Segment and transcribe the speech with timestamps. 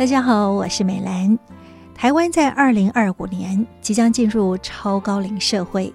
[0.00, 1.38] 大家好，我是美兰。
[1.94, 5.92] 台湾在二零二五年即将进入超高龄社会，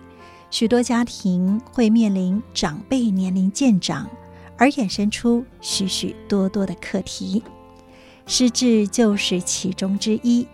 [0.51, 4.07] 许多家庭会面临长辈年龄渐长，
[4.59, 7.41] 而衍生出许许多多的课题，
[8.27, 10.47] 失智就是其中之一。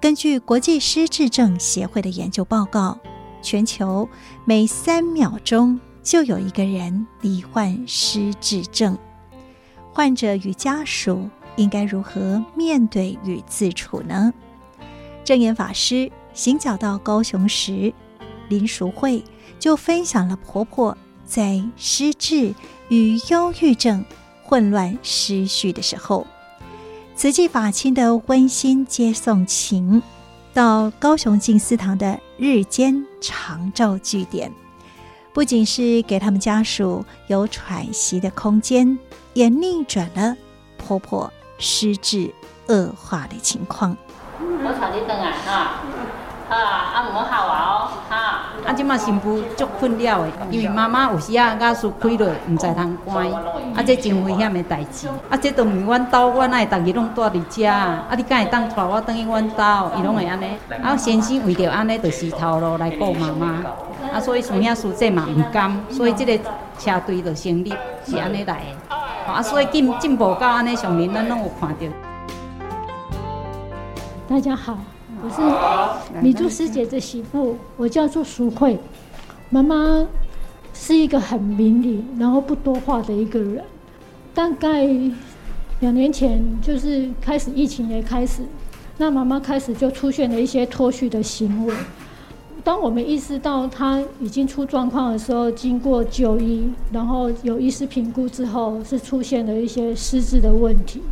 [0.00, 2.98] 根据国际失智症协会的研究报告，
[3.40, 4.08] 全球
[4.44, 8.98] 每三秒钟就有一个人罹患失智症，
[9.92, 11.30] 患者与家属。
[11.60, 14.32] 应该如何面对与自处呢？
[15.22, 17.92] 证严法师行脚到高雄时，
[18.48, 19.22] 林淑慧
[19.58, 22.54] 就分享了婆婆在失智
[22.88, 24.02] 与忧郁症
[24.42, 26.26] 混乱失序的时候，
[27.14, 30.02] 慈济法亲的温馨接送情，
[30.54, 34.50] 到高雄静思堂的日间长照据点，
[35.34, 38.98] 不仅是给他们家属有喘息的空间，
[39.34, 40.34] 也逆转了
[40.78, 41.30] 婆婆。
[41.60, 42.34] 失智
[42.68, 43.96] 恶化的情况。
[44.40, 45.80] 我带你回来哈，
[46.48, 46.56] 啊，
[46.94, 48.16] 啊唔好吓我哦，哈。
[48.66, 53.30] 啊，即马新妇足困了的，因为妈妈有时啊牙齿开落，唔知通关，
[53.74, 55.08] 啊，这真危险的代志。
[55.28, 60.46] 啊，这都唔是阮兜，阮爱逐日拢住伫遮，啊，你敢会当带我转去阮兜，伊拢会安尼。
[60.82, 63.62] 啊，先生为着安尼，就是头路来顾妈妈。
[64.12, 66.38] 啊，所以孙兄师姐嘛唔甘，所以这个
[66.78, 67.72] 车队就成立，
[68.06, 68.79] 是安尼来的。
[69.30, 71.86] 啊，所以进进步到安尼上面，咱拢有看到。
[74.28, 74.76] 大家好，
[75.22, 78.76] 我是米珠师姐的媳妇，我叫做淑慧。
[79.48, 80.04] 妈妈
[80.74, 83.62] 是一个很明理，然后不多话的一个人。
[84.34, 84.84] 大概
[85.78, 88.42] 两年前，就是开始疫情也开始，
[88.98, 91.74] 那妈妈开始就出现了一些脱序的行为。
[92.70, 101.02] 当我们意识到他已经出状况的时候，经过就医，然后有医师评估之后，是出现了一些失智的问题。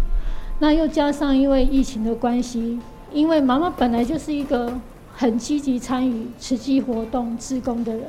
[0.60, 2.78] 那又加上因为疫情的关系，
[3.12, 4.72] 因为妈妈本来就是一个
[5.12, 8.04] 很积极参与慈济活动、志工的人，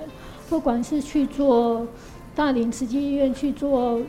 [0.48, 1.88] 不管是去做
[2.36, 4.00] 大林慈济医院去做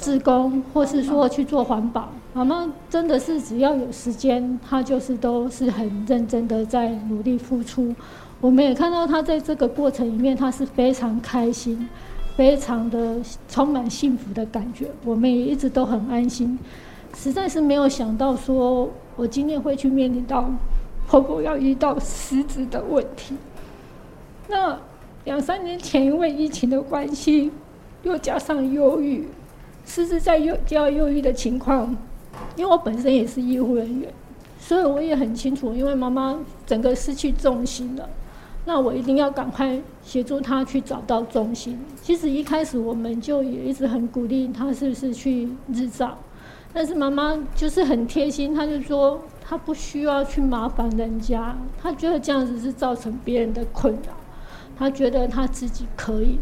[0.00, 7.94] 志工，或是说去做环保，妈妈真的是只要有时间，她就是都是很认真的在努力付出。
[8.40, 11.88] 我们也看到他在这个过程里面，他是非常开心，
[12.36, 13.16] 非常的
[13.48, 14.86] 充满幸福的感觉。
[15.04, 16.56] 我们也一直都很安心，
[17.16, 20.48] 实在是没有想到说，我今天会去面临到
[21.08, 23.34] 婆婆要遇到失职的问题。
[24.46, 24.78] 那
[25.24, 27.50] 两三年前因为疫情的关系，
[28.04, 29.26] 又加上忧郁，
[29.84, 31.96] 失职在忧较忧郁的情况，
[32.54, 34.08] 因为我本身也是医护人员，
[34.60, 38.08] 所以我也很清楚，因为妈妈整个失去重心了。
[38.68, 41.78] 那我一定要赶快协助他去找到中心。
[42.02, 46.18] 其实一开始我们就也一直很鼓励他，是不是去日照？
[46.70, 54.12] 但是妈妈就是很贴心，她就说她不需要去麻烦人家，她觉得这样子是造成别人的困扰，
[54.78, 56.38] 她觉得她自己可以。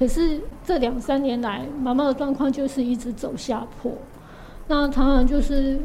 [0.00, 3.92] 可是这两三年来，妈妈的状况就是一直走下坡，
[4.66, 5.78] 那常常就是。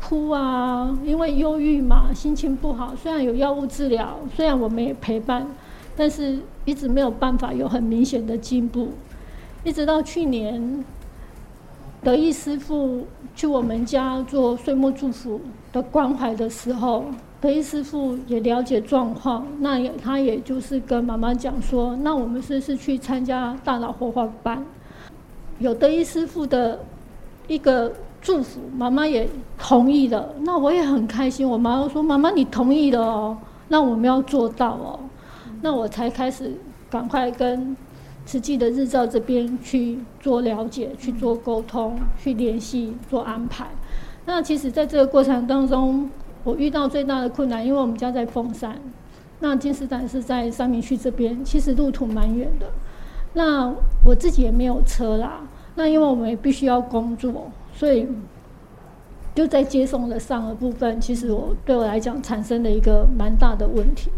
[0.00, 2.94] 哭啊，因为忧郁嘛，心情不好。
[2.94, 5.46] 虽然有药物治疗，虽然我们也陪伴，
[5.96, 8.90] 但是一直没有办法有很明显的进步。
[9.64, 10.84] 一直到去年，
[12.04, 15.40] 德意师傅去我们家做岁末祝福
[15.72, 17.06] 的关怀的时候，
[17.40, 24.64] 德意师傅也了解状况，那也他也就是跟妈妈讲说，那我们是是去参加大脑活化班，
[25.58, 26.80] 有德意师傅的
[27.48, 27.92] 一个。
[28.26, 31.48] 祝福妈妈也同意了，那我也很开心。
[31.48, 33.38] 我妈妈说：“妈妈，你同意了哦，
[33.68, 34.98] 那我们要做到哦。”
[35.62, 36.52] 那我才开始
[36.90, 37.76] 赶快跟
[38.24, 43.68] 慈济的日照这边去做了解、去做沟通、去联系、做安排。
[44.24, 46.10] 那其实，在这个过程当中，
[46.42, 48.76] 我遇到最大的困难，因为我们家在凤山，
[49.38, 52.66] 那金石展是在三明区这边，其实路途蛮远的。
[53.34, 53.72] 那
[54.04, 55.42] 我自己也没有车啦，
[55.76, 57.52] 那因为我们也必须要工作。
[57.76, 58.08] 所以
[59.34, 64.10] 就在接送的上的部分，其实我对我来讲产生了一个蛮大的问题。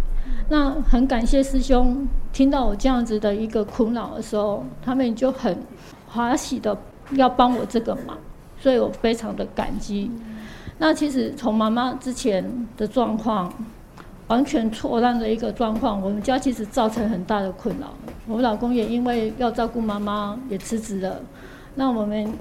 [0.49, 5.58] 那很感谢师兄听到我这样子的一个苦恼的时候，他们就很
[6.06, 6.78] 欢喜的
[7.10, 8.16] 要帮我这个忙，
[8.60, 10.08] 所以我非常的感激。
[10.78, 13.52] 那其实从妈妈之前的状况，
[14.28, 17.93] 完全错乱的一个状况，我们家其实造成很大的困扰。
[18.28, 21.20] 我老公也因为要照顾妈妈，也辞职了。
[21.75, 22.32] 那我们。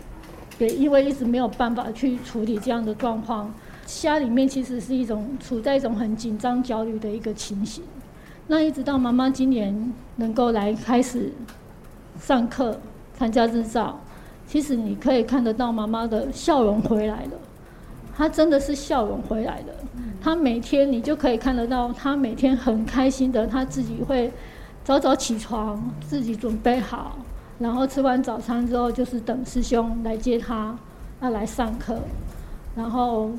[0.59, 3.54] 也因为一直没有办法去处理这样的状况，
[3.86, 7.83] 家里面其实是一种处在一种很紧张、焦虑的一个情形。
[8.48, 11.31] 那一直到妈妈今年能够来开始
[12.19, 12.80] 上课、
[13.13, 14.00] 参加日照，
[14.48, 17.31] 其实你可以看得到妈妈的笑容回来了，
[18.15, 19.74] 她真的是笑容回来了。
[20.21, 24.31] 她每天你就可以看得到，她每天很开心的，她自己会
[24.83, 27.18] 早早起床，自己准备好，
[27.59, 30.77] 然后吃完早餐之后就是等师兄来接他，
[31.21, 32.00] 要来上课，
[32.75, 33.31] 然后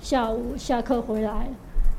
[0.00, 1.48] 下午下课回来，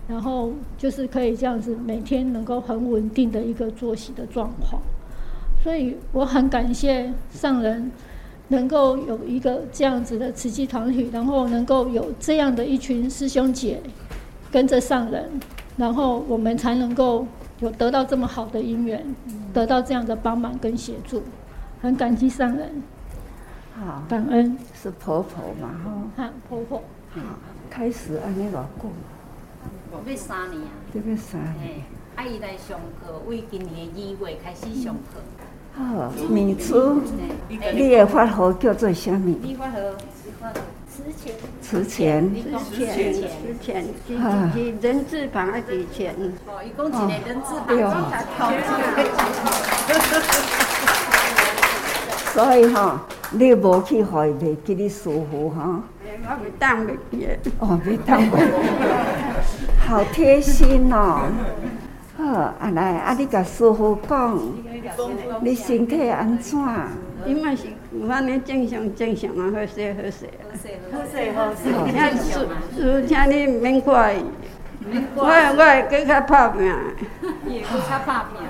[0.07, 4.81] 然后就是可以这样子每天能够很稳定的一个作息的状况。
[5.63, 7.91] 所以我很感谢上人。
[8.49, 13.81] 能够有一个这样子的慈济团体，然后能够有这样的一群师兄姐
[14.51, 15.27] 跟着上人，
[15.77, 17.25] 然后我们才能够
[17.59, 19.03] 有得到这么好的姻缘，
[19.51, 21.23] 得到这样的帮忙跟协助，
[21.85, 22.81] 很感激上人。
[23.79, 25.69] 好，感恩是婆婆嘛？
[26.17, 26.79] 哈，婆婆。
[27.13, 27.21] 好，
[27.69, 28.89] 开始安尼偌久？
[29.91, 30.69] 要三年啊。
[30.91, 31.83] 对，要三年。
[32.15, 35.21] 阿姨来上课，为今年二月开始上课。
[35.75, 37.03] 好，米珠，
[37.47, 39.35] 你的法号叫做什么？
[39.43, 39.77] 你法号，
[40.89, 43.85] 慈钱，慈钱，慈钱，慈钱，
[44.53, 46.15] 是人字旁的慈钱。
[46.47, 46.97] 哦，一共一个
[47.27, 47.77] 人字旁。
[52.35, 53.01] 所以哈，
[53.31, 55.81] 你无去会袂记你师父哈？
[56.03, 57.29] 我袂当袂记。
[57.59, 58.51] 哦，袂当袂记。
[59.87, 61.21] 好贴心哦。
[62.17, 62.25] 好，
[62.59, 64.37] 啊来，啊你甲师傅讲。
[65.39, 66.59] 你身体安怎？
[67.25, 70.43] 伊嘛是有安尼正常正常啊，好势好势啊。
[70.91, 71.63] 好势好势。
[71.89, 72.45] 听师
[72.75, 74.25] 师请你毋免怪伊，
[75.15, 76.69] 我我会更较拍拼。
[77.47, 78.45] 伊会更较拍拼。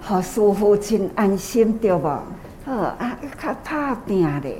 [0.00, 2.18] 好，师父真安心对无？
[2.64, 4.58] 好啊，较拍拼咧。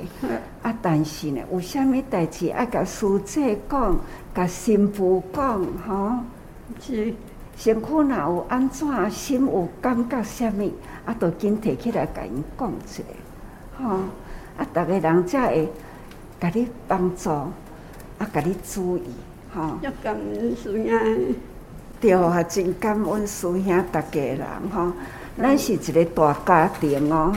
[0.61, 3.97] 啊，但是呢，有啥物代志爱甲师姐讲，
[4.35, 6.19] 甲新妇讲，吼？
[6.79, 7.13] 是。
[7.55, 10.71] 身躯若有安怎，心有感觉啥物，
[11.05, 13.03] 啊，都紧提起来甲因讲一下，
[13.77, 13.89] 吼，
[14.57, 15.71] 啊，逐个人才会
[16.39, 17.51] 甲你帮助，啊，
[18.33, 19.03] 甲你注意，
[19.53, 19.77] 吼。
[19.81, 21.35] 要感恩师兄。
[22.01, 24.39] 对啊，真感恩师兄，逐家人
[24.73, 24.91] 吼，
[25.37, 27.31] 咱是一个大家庭哦，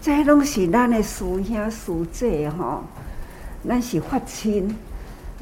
[0.00, 2.84] 这拢是咱的师兄师姐吼，
[3.66, 4.76] 咱是发亲，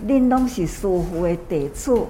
[0.06, 2.06] 恁拢是师父的弟子，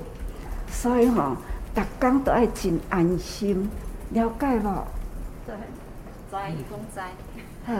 [0.70, 1.36] 所以吼。
[1.74, 3.68] 逐工都爱真安心，
[4.12, 4.86] 了解无？
[5.46, 5.54] 对，
[6.30, 7.00] 知伊讲知。
[7.66, 7.74] 好，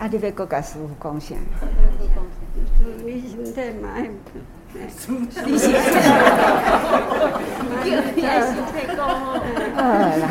[0.00, 1.36] 啊，你要搁甲师父讲啥？
[3.04, 4.10] 你身体嘛爱。
[4.72, 5.32] 你身体。
[8.16, 9.38] 你爱身体讲哦。
[9.76, 9.80] 好
[10.18, 10.24] 啦。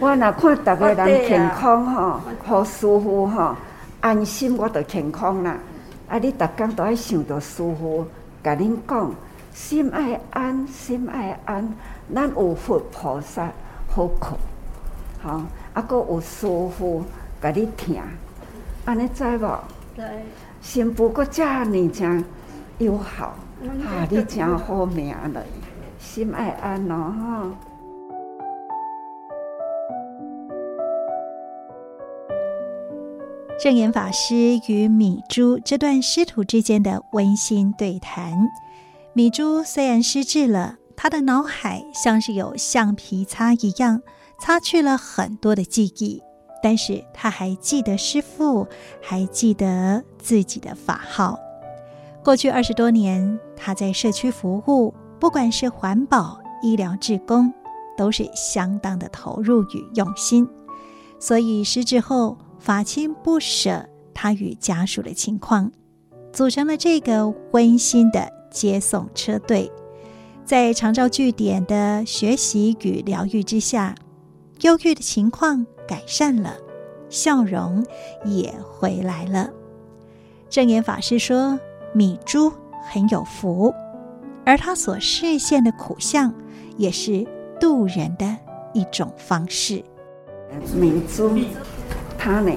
[0.00, 3.56] 我若看逐个人健康吼，好舒服吼
[4.00, 5.56] 安心，我就健康啦。
[6.08, 8.06] 啊，你逐工都爱想着舒服，
[8.42, 9.10] 甲恁讲。
[9.52, 11.68] 心爱安，心爱安，
[12.14, 13.50] 咱有佛菩萨
[13.88, 14.38] 好靠，
[15.20, 15.42] 好，
[15.74, 17.04] 啊，阁有舒服
[17.42, 18.00] 甲你听，
[18.84, 19.58] 安尼知无？
[19.96, 20.04] 对。
[20.60, 22.24] 新妇阁遮尔正
[22.78, 23.34] 友好，
[23.84, 25.42] 啊，你真好命嘞，
[25.98, 27.46] 心爱安咯，哈。
[33.60, 38.48] 证严法师与米珠这段师徒之间的温馨对谈。
[39.12, 44.00] 米珠虽然失智了，她的脑海像是有橡皮擦一样，
[44.38, 46.22] 擦去了很多的记忆，
[46.62, 48.64] 但是她还记得师父，
[49.02, 51.36] 还记得自己的法号。
[52.22, 57.52] 过去二十多年，他在社区服务，不管是环保、医疗、志工，
[57.96, 60.48] 都是相当的投入与用心。
[61.18, 65.70] 所以失智后，法亲不舍他与家属的情况，
[66.32, 68.38] 组成了这个温馨的。
[68.50, 69.70] 接送车队，
[70.42, 73.94] 在长照据点的学习与疗愈之下，
[74.62, 76.56] 忧郁的情况改善了，
[77.10, 77.84] 笑容
[78.24, 79.50] 也回来了。
[80.48, 81.60] 证严法师说
[81.92, 82.50] ：“米珠
[82.90, 83.72] 很有福，
[84.46, 86.32] 而他所示现的苦相，
[86.78, 87.28] 也是
[87.60, 88.34] 度人的
[88.72, 89.84] 一种方式。”
[90.74, 91.38] 米珠，
[92.18, 92.52] 他呢，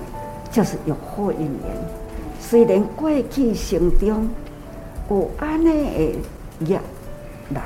[0.51, 1.77] 就是有好姻缘，
[2.39, 4.27] 虽然过去生中。
[5.09, 6.79] 有安尼的业
[7.49, 7.61] 来，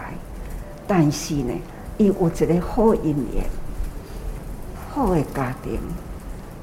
[0.87, 1.53] 但是呢，
[1.97, 3.45] 伊有一个好姻缘，
[4.89, 5.79] 好的家庭，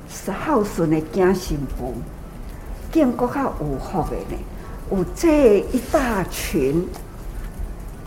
[0.08, 1.94] 是孝顺的家媳妇，
[2.90, 4.36] 更阁较有福的呢。
[4.90, 6.84] 有这一大群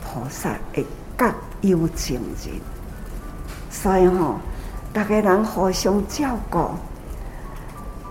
[0.03, 1.25] 菩萨的各
[1.61, 2.53] 有情人，
[3.71, 4.35] 所以吼，
[4.91, 6.59] 大家人互相照顾，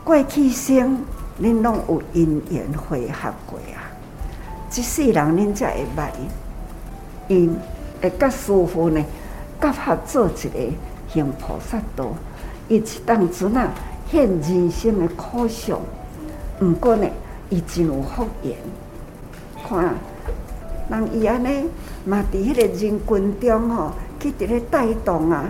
[0.05, 1.03] 过去生
[1.41, 3.91] 恁拢有因缘会合过啊。
[4.69, 6.11] 即世人，恁才会捌
[7.29, 7.57] 因，
[8.03, 9.03] 会甲师父呢
[9.61, 10.73] 结合做一个
[11.09, 12.13] 行菩萨道，
[12.69, 13.71] 伊是当阵啊
[14.11, 15.81] 现人生的苦相。
[16.61, 17.07] 毋过呢，
[17.49, 18.57] 伊真有福缘。
[19.67, 19.95] 看，
[20.91, 21.69] 人伊安尼
[22.05, 25.49] 嘛，伫迄个人群中吼，去伫咧带动啊，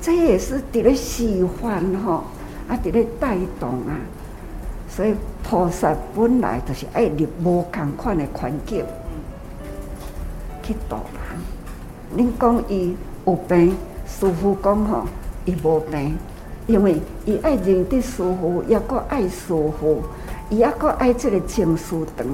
[0.00, 2.24] 这也是伫咧示范吼，
[2.70, 3.98] 啊伫咧带动啊。
[4.88, 8.84] 所以菩萨本来就是爱入无共款的环境
[10.62, 12.26] 去度人。
[12.26, 15.04] 恁讲伊有病，师父讲吼，
[15.44, 16.16] 伊无病，
[16.66, 20.02] 因为伊爱认得师父，也阁爱师父，
[20.48, 22.26] 伊也阁爱这个情书堂。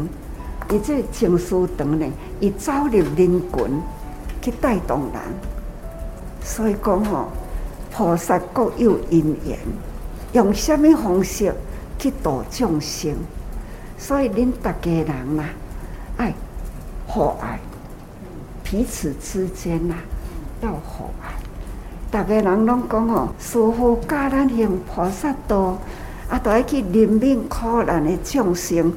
[0.71, 2.07] 伊这个情书堂呢，
[2.41, 3.43] 伊走入人群
[4.41, 5.23] 去带动人。
[6.43, 7.29] 所以讲吼，
[7.93, 9.59] 菩萨各有因缘，
[10.37, 11.53] 用什么方式？
[11.99, 13.17] 去度众生，
[13.97, 15.45] 所以恁大家人呐，
[16.19, 16.35] 爱
[17.09, 17.59] 和爱，
[18.63, 19.95] 彼此之间呐
[20.61, 21.33] 要和爱。
[22.11, 25.79] 大家人拢讲吼，师父教咱行菩萨道，
[26.29, 28.93] 啊，都爱去怜悯苦难的众生。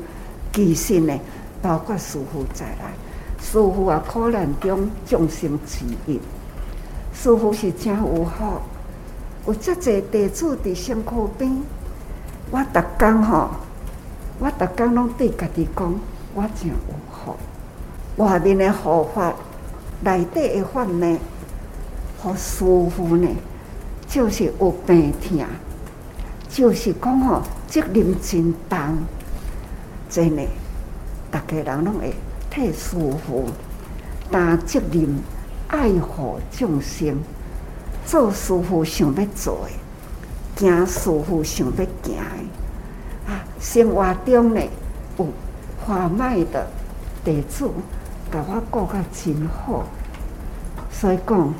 [0.52, 1.18] 其实呢，
[1.62, 2.84] 包括师父在内，
[3.40, 6.20] 师父啊，苦难中众生之一。
[7.14, 8.62] 师父是真有福，
[9.48, 11.62] 有遮济弟子伫身躯边。
[12.52, 13.50] 我逐工吼，
[14.40, 15.94] 我逐工拢对家己讲，
[16.34, 16.76] 我真有
[17.12, 17.36] 福。
[18.24, 19.34] 外面的护法，
[20.02, 21.18] 内底的法呢，
[22.18, 23.28] 好舒服呢，
[24.08, 25.46] 就是有病痛，
[26.50, 28.98] 就是讲吼，责任真重。
[30.10, 30.44] 真的，
[31.32, 32.14] 逐个人拢会
[32.50, 33.48] 太舒服
[34.32, 35.20] 担责任，
[35.68, 37.16] 爱护众生，
[38.10, 40.66] 做师傅想要做的。
[40.66, 42.18] 行师傅想要行的
[43.28, 44.62] 啊，生活中呢
[45.20, 45.28] 有
[45.86, 46.66] 华迈的
[47.24, 47.70] 弟子，
[48.32, 49.84] 甲我过较真好，
[50.90, 51.54] 所以讲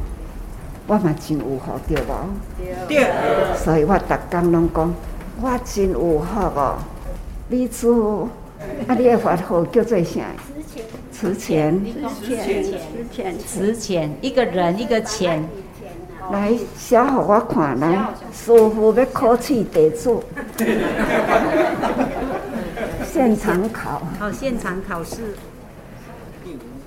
[0.88, 2.88] 我嘛真有福，对无？
[2.88, 3.56] 对。
[3.56, 4.92] 所以我逐工拢讲，
[5.42, 6.80] 我真有福哦。
[7.48, 8.28] 你做
[8.88, 10.22] 啊，你的法号叫做啥？
[11.12, 11.80] 慈钱。
[12.24, 12.64] 慈钱。
[12.64, 13.38] 慈钱。
[13.38, 14.12] 慈钱。
[14.20, 15.48] 一个人，一个钱。
[16.32, 20.24] 来写互我看，来师傅要考试得做，
[23.12, 24.02] 现场考。
[24.20, 25.36] 好，现场考试。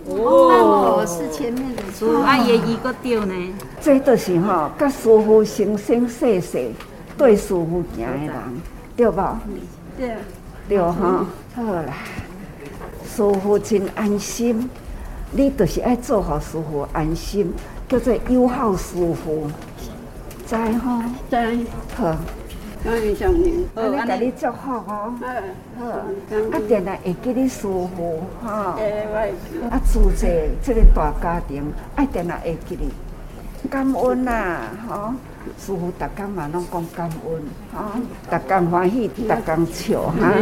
[0.06, 1.82] 哦，是前面的。
[1.92, 3.34] 师父阿爷一个丢呢。
[3.80, 6.70] 这就是吼，甲师傅生生世世
[7.16, 8.32] 对师傅行的人，
[8.96, 9.40] 对吧？
[9.98, 10.16] 对。
[10.68, 11.92] 对哈，好啦，
[13.04, 14.70] 师傅真安心，
[15.32, 17.52] 你就是爱做好师傅安心。
[17.92, 19.46] 叫做友好师傅，
[20.46, 21.54] 在吼，在。
[21.94, 22.16] 好，
[22.82, 25.12] 感恩上人，我来给你祝福哦，
[25.78, 28.78] 好，啊，定来会记你师父哈，
[29.70, 31.62] 啊，住在这个大家庭，
[31.94, 32.88] 爱定来会记你，
[33.68, 35.14] 感恩呐，哈，
[35.58, 37.42] 师父逐工嘛拢讲感恩，
[37.74, 37.92] 哈，
[38.30, 40.32] 逐工欢喜，逐工笑，哈，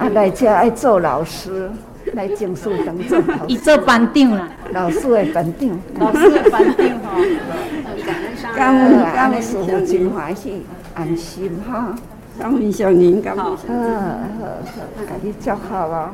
[0.00, 1.70] 啊，来这爱做老师。
[2.12, 7.22] 来证书当做，伊做班长啦，老师的班长，老师的班长吼，
[8.56, 10.62] 感恩感恩师父真欢喜，
[10.94, 11.94] 安心哈，
[12.38, 13.64] 感恩上人，感恩，好好好，
[15.06, 16.12] 家己祝福啊。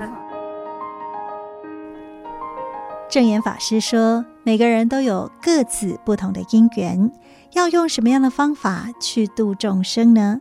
[3.09, 7.11] 证严法师说，每个人都有各自不同的因缘，
[7.55, 10.41] 要用什么样的方法去度众生呢？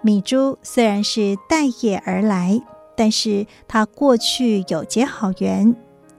[0.00, 2.62] 米珠虽然是带业而来。
[2.98, 5.76] 但是他过去有结好缘，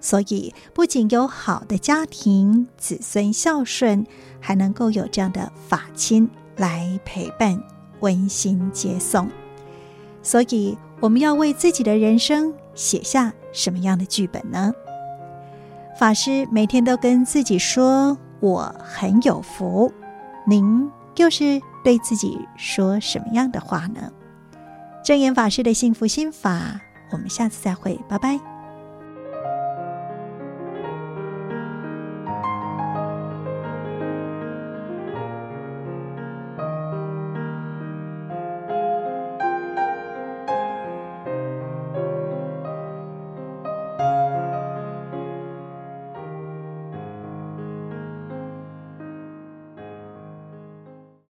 [0.08, 4.06] 所以不仅有好的家庭、子孙孝顺，
[4.40, 7.62] 还能够有这样的法亲来陪伴、
[8.00, 9.30] 温馨接送。
[10.24, 14.74] 所以我们要为自己的人生写下什么样的剧本呢？
[16.00, 19.92] 法师每天都跟自己说：“我很有福。”
[20.48, 24.10] 您又是对自己说什么样的话呢？
[25.04, 26.80] 正言法师的幸福心法，
[27.12, 28.57] 我们下次再会，拜拜。